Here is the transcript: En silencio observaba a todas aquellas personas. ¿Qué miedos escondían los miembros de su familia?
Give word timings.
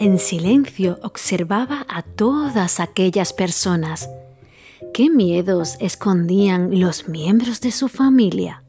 En 0.00 0.20
silencio 0.20 1.00
observaba 1.02 1.84
a 1.88 2.02
todas 2.02 2.78
aquellas 2.78 3.32
personas. 3.32 4.08
¿Qué 4.94 5.10
miedos 5.10 5.76
escondían 5.80 6.78
los 6.78 7.08
miembros 7.08 7.60
de 7.60 7.72
su 7.72 7.88
familia? 7.88 8.62